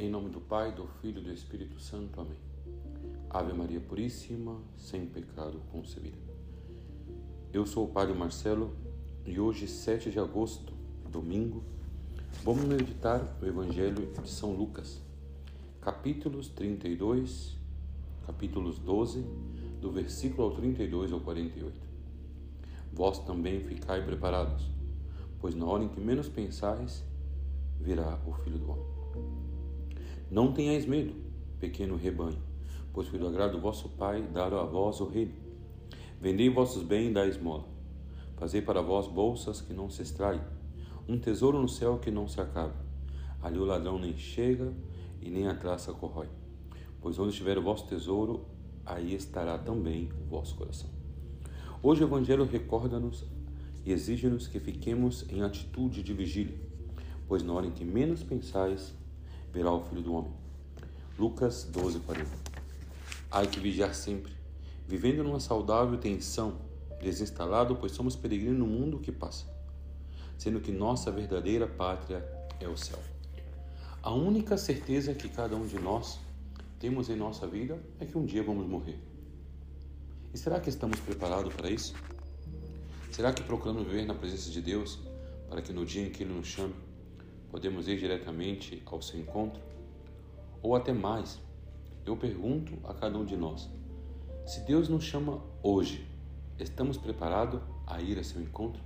[0.00, 2.20] Em nome do Pai, do Filho e do Espírito Santo.
[2.20, 2.38] Amém.
[3.28, 6.16] Ave Maria Puríssima, sem pecado concebida.
[7.52, 8.76] Eu sou o Padre Marcelo
[9.26, 10.72] e hoje, 7 de agosto,
[11.10, 11.64] domingo,
[12.44, 15.02] vamos meditar o Evangelho de São Lucas,
[15.80, 17.56] capítulos 32,
[18.24, 19.26] capítulos 12,
[19.80, 21.74] do versículo ao 32 ao 48.
[22.92, 24.64] Vós também ficai preparados,
[25.40, 27.02] pois na hora em que menos pensais,
[27.80, 29.47] virá o Filho do Homem.
[30.30, 31.14] Não tenhais medo,
[31.58, 32.38] pequeno rebanho,
[32.92, 35.32] pois foi do agrado do vosso Pai dar a vós o reino.
[36.20, 37.64] Vendei vossos bens e dai esmola.
[38.36, 40.40] Fazei para vós bolsas que não se extraem,
[41.08, 42.74] um tesouro no céu que não se acaba.
[43.42, 44.72] Ali o ladrão nem chega
[45.20, 46.28] e nem a traça corrói.
[47.00, 48.44] Pois onde estiver o vosso tesouro,
[48.84, 50.90] aí estará também o vosso coração.
[51.82, 53.24] Hoje o Evangelho recorda-nos
[53.84, 56.68] e exige-nos que fiquemos em atitude de vigília
[57.28, 58.94] pois na hora em que menos pensais,
[59.52, 60.32] verá o Filho do Homem.
[61.18, 62.30] Lucas 12, 40.
[63.30, 64.32] Há que vigiar sempre,
[64.86, 66.58] vivendo numa saudável tensão,
[67.00, 69.46] desinstalado, pois somos peregrinos no mundo que passa,
[70.36, 72.26] sendo que nossa verdadeira pátria
[72.60, 72.98] é o céu.
[74.02, 76.18] A única certeza que cada um de nós
[76.78, 78.98] temos em nossa vida é que um dia vamos morrer.
[80.32, 81.94] E será que estamos preparados para isso?
[83.10, 85.00] Será que procuramos viver na presença de Deus
[85.48, 86.74] para que no dia em que Ele nos chame,
[87.50, 89.60] Podemos ir diretamente ao seu encontro?
[90.62, 91.40] Ou até mais,
[92.04, 93.68] eu pergunto a cada um de nós:
[94.46, 96.06] se Deus nos chama hoje,
[96.58, 98.82] estamos preparados a ir a seu encontro?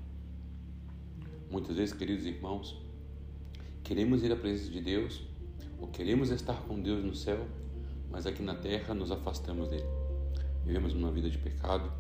[1.51, 2.81] Muitas vezes, queridos irmãos,
[3.83, 5.23] queremos ir à presença de Deus
[5.81, 7.47] ou queremos estar com Deus no céu,
[8.11, 9.87] mas aqui na terra nos afastamos dele.
[10.65, 11.93] Vivemos uma vida de pecado,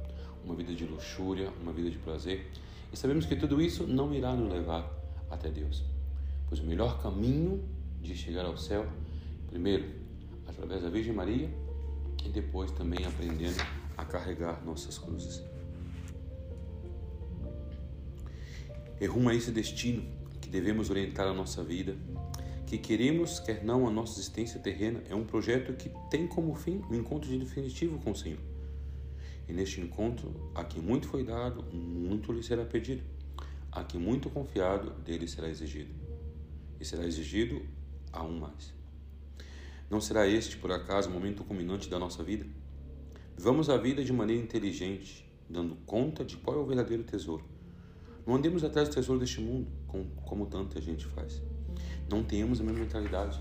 [0.44, 2.50] uma vida de luxúria, uma vida de prazer,
[2.92, 4.90] e sabemos que tudo isso não irá nos levar
[5.30, 5.91] até Deus.
[6.52, 7.64] Pois o melhor caminho
[7.98, 8.86] de chegar ao céu,
[9.48, 9.86] primeiro,
[10.46, 11.48] através da Virgem Maria
[12.22, 13.56] e depois também aprendendo
[13.96, 15.42] a carregar nossas cruzes.
[19.00, 20.04] E rumo a esse destino
[20.42, 21.96] que devemos orientar a nossa vida,
[22.66, 26.82] que queremos, quer não, a nossa existência terrena, é um projeto que tem como fim
[26.86, 28.40] o um encontro de definitivo com o Senhor.
[29.48, 33.02] E neste encontro, a quem muito foi dado, muito lhe será pedido.
[33.72, 36.01] A quem muito confiado, dele será exigido
[36.82, 37.62] e será exigido
[38.12, 38.74] a um mais.
[39.88, 42.44] Não será este, por acaso, o momento culminante da nossa vida?
[43.36, 47.44] Vivamos a vida de maneira inteligente, dando conta de qual é o verdadeiro tesouro.
[48.26, 51.40] Não andemos atrás do tesouro deste mundo, como, como tanta gente faz.
[52.10, 53.40] Não tenhamos a mesma mentalidade.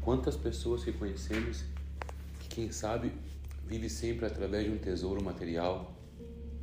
[0.00, 1.64] Quantas pessoas que conhecemos
[2.38, 3.12] que, quem sabe,
[3.66, 5.92] vive sempre através de um tesouro material,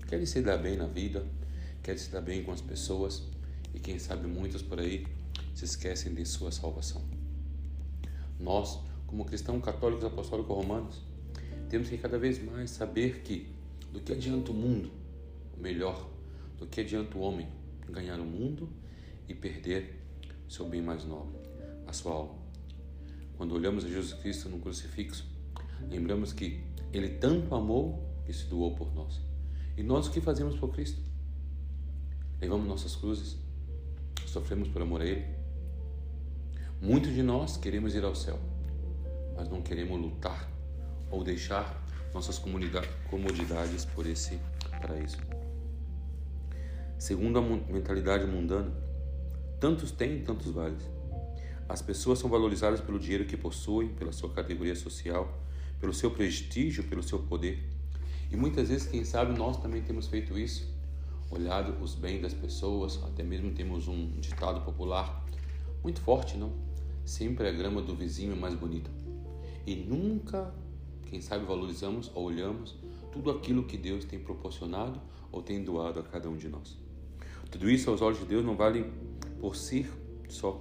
[0.08, 1.26] querem se dar bem na vida,
[1.84, 3.24] querem se dar bem com as pessoas,
[3.74, 5.06] e quem sabe muitos por aí
[5.56, 7.02] se esquecem de sua salvação.
[8.40, 11.02] Nós, como cristãos católicos apostólicos romanos,
[11.70, 13.48] temos que cada vez mais saber que
[13.92, 14.92] do que adianta o mundo,
[15.58, 16.08] o melhor,
[16.60, 17.48] do que adianta o homem
[17.90, 18.70] ganhar o mundo
[19.30, 20.04] e perder
[20.50, 21.38] seu bem mais nobre,
[21.88, 22.36] a sua alma.
[23.38, 25.26] Quando olhamos a Jesus Cristo no crucifixo,
[25.90, 26.62] lembramos que
[26.92, 29.22] ele tanto amou que se doou por nós.
[29.78, 31.00] E nós o que fazemos por Cristo?
[32.42, 33.38] Levamos nossas cruzes,
[34.26, 35.26] sofremos por amor a Ele,
[36.82, 38.38] Muitos de nós queremos ir ao céu,
[39.36, 40.52] mas não queremos lutar
[41.10, 41.82] ou deixar
[42.14, 44.40] nossas comodidades por esse
[44.82, 45.18] paraíso.
[47.00, 48.72] Segundo a mentalidade mundana,
[49.60, 50.84] tantos têm, tantos vales.
[51.68, 55.42] As pessoas são valorizadas pelo dinheiro que possuem, pela sua categoria social,
[55.80, 57.68] pelo seu prestígio, pelo seu poder.
[58.30, 60.70] E muitas vezes, quem sabe, nós também temos feito isso,
[61.32, 65.26] olhado os bens das pessoas, até mesmo temos um ditado popular
[65.86, 66.52] muito forte, não?
[67.06, 68.90] Sempre a grama do vizinho é mais bonita.
[69.68, 70.52] E nunca,
[71.06, 72.76] quem sabe, valorizamos ou olhamos
[73.12, 75.00] tudo aquilo que Deus tem proporcionado
[75.32, 76.76] ou tem doado a cada um de nós.
[77.52, 78.92] Tudo isso aos olhos de Deus não vale
[79.40, 79.86] por si
[80.28, 80.60] só.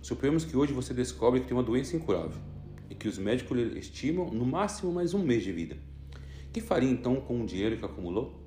[0.00, 2.40] Suponhamos que hoje você descobre que tem uma doença incurável
[2.88, 5.76] e que os médicos estimam no máximo mais um mês de vida.
[6.52, 8.40] Que faria então com o dinheiro que acumulou?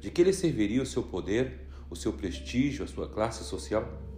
[0.00, 4.11] De que lhe serviria o seu poder, o seu prestígio, a sua classe social?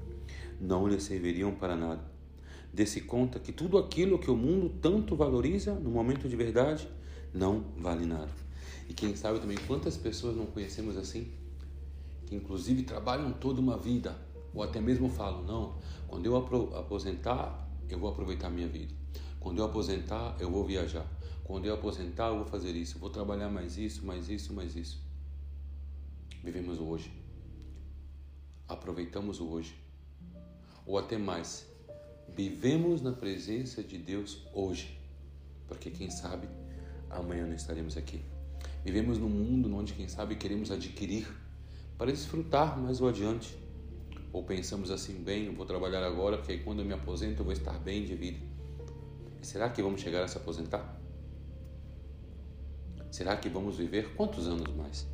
[0.60, 2.14] Não lhe serviriam para nada
[2.74, 6.88] dê-se conta que tudo aquilo que o mundo tanto valoriza no momento de verdade
[7.32, 8.32] não vale nada.
[8.88, 11.30] E quem sabe também quantas pessoas não conhecemos assim,
[12.26, 14.16] que inclusive trabalham toda uma vida,
[14.52, 15.76] ou até mesmo falam: não,
[16.08, 18.92] quando eu aposentar, eu vou aproveitar minha vida.
[19.38, 21.06] Quando eu aposentar, eu vou viajar.
[21.44, 22.98] Quando eu aposentar, eu vou fazer isso.
[22.98, 25.00] Vou trabalhar mais isso, mais isso, mais isso.
[26.42, 27.12] Vivemos o hoje.
[28.66, 29.83] Aproveitamos o hoje.
[30.86, 31.66] Ou até mais,
[32.36, 34.98] vivemos na presença de Deus hoje,
[35.66, 36.48] porque quem sabe
[37.08, 38.20] amanhã não estaremos aqui.
[38.84, 41.26] Vivemos num mundo onde, quem sabe, queremos adquirir
[41.96, 43.56] para desfrutar mais o adiante.
[44.32, 47.52] Ou pensamos assim, bem, eu vou trabalhar agora, porque quando eu me aposento eu vou
[47.52, 48.38] estar bem de vida.
[49.40, 51.00] E será que vamos chegar a se aposentar?
[53.10, 55.13] Será que vamos viver quantos anos mais?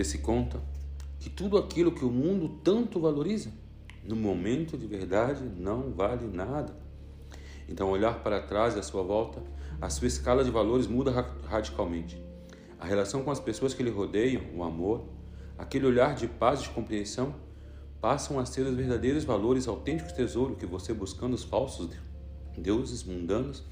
[0.00, 0.58] Dê-se conta
[1.18, 3.52] que tudo aquilo que o mundo tanto valoriza,
[4.02, 6.74] no momento de verdade não vale nada.
[7.68, 9.42] Então, olhar para trás e à sua volta,
[9.78, 11.10] a sua escala de valores muda
[11.44, 12.18] radicalmente.
[12.78, 15.04] A relação com as pessoas que lhe rodeiam, o amor,
[15.58, 17.34] aquele olhar de paz e de compreensão,
[18.00, 21.90] passam a ser os verdadeiros valores, autênticos tesouros que você, buscando os falsos
[22.56, 23.62] deuses mundanos,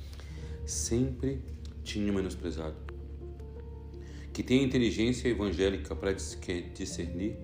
[0.66, 1.42] sempre
[1.82, 2.87] tinha menosprezado.
[4.38, 7.36] Que tenha inteligência evangélica para discernir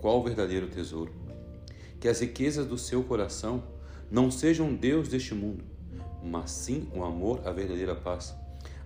[0.00, 1.14] qual o verdadeiro tesouro.
[2.00, 3.62] Que as riquezas do seu coração
[4.10, 5.62] não sejam Deus deste mundo,
[6.24, 8.34] mas sim o amor, a verdadeira paz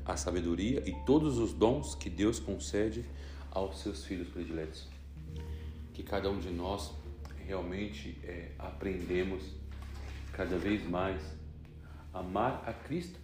[0.04, 3.02] a sabedoria e todos os dons que Deus concede
[3.50, 4.86] aos seus filhos prediletos.
[5.94, 6.92] Que cada um de nós
[7.46, 9.42] realmente é, aprendemos
[10.34, 11.18] cada vez mais
[12.12, 13.18] amar a Cristo,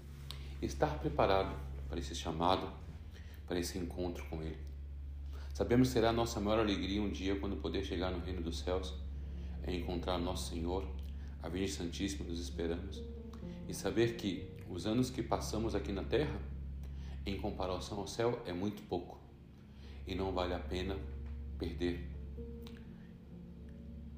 [0.63, 1.55] estar preparado
[1.91, 2.84] para esse chamado,
[3.47, 4.59] para esse encontro com Ele.
[5.53, 8.95] Sabemos será a nossa maior alegria um dia quando poder chegar no reino dos céus,
[9.63, 10.87] é encontrar nosso Senhor,
[11.43, 13.03] a Virgem Santíssima nos esperamos,
[13.69, 16.41] e saber que os anos que passamos aqui na terra
[17.27, 19.19] em comparação ao céu, é muito pouco
[20.07, 20.97] e não vale a pena
[21.59, 22.11] perder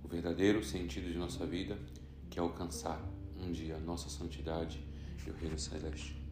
[0.02, 1.78] o verdadeiro sentido de nossa vida,
[2.31, 3.00] que é alcançar
[3.38, 4.82] um dia a nossa santidade
[5.25, 6.25] e o reino celeste.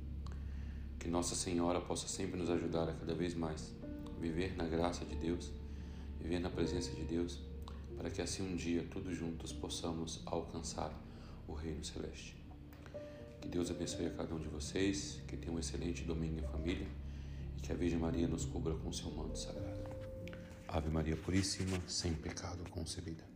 [1.04, 3.74] Que Nossa Senhora possa sempre nos ajudar a cada vez mais
[4.18, 5.52] viver na graça de Deus,
[6.18, 7.42] viver na presença de Deus,
[7.94, 10.90] para que assim um dia, todos juntos, possamos alcançar
[11.46, 12.34] o reino celeste.
[13.38, 16.88] Que Deus abençoe a cada um de vocês, que tenham um excelente domingo em família
[17.58, 19.84] e que a Virgem Maria nos cubra com seu manto sagrado.
[20.66, 23.33] Ave Maria Puríssima, sem pecado concebida.